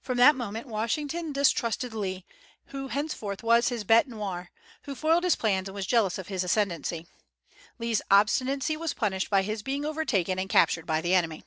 From 0.00 0.16
that 0.18 0.36
moment 0.36 0.68
Washington 0.68 1.32
distrusted 1.32 1.92
Lee, 1.92 2.24
who 2.66 2.86
henceforth 2.86 3.42
was 3.42 3.68
his 3.68 3.82
bête 3.82 4.06
noir, 4.06 4.52
who 4.82 4.94
foiled 4.94 5.24
his 5.24 5.34
plans 5.34 5.66
and 5.66 5.74
was 5.74 5.86
jealous 5.88 6.18
of 6.18 6.28
his 6.28 6.44
ascendency. 6.44 7.08
Lee's 7.80 8.00
obstinacy 8.08 8.76
was 8.76 8.94
punished 8.94 9.28
by 9.28 9.42
his 9.42 9.64
being 9.64 9.84
overtaken 9.84 10.38
and 10.38 10.48
captured 10.48 10.86
by 10.86 11.00
the 11.00 11.16
enemy. 11.16 11.42